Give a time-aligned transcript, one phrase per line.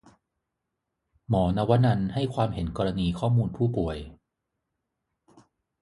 [1.29, 3.97] หมอนวนรรณให้ความเห็นกรณีข้อมูลผู้ป่วย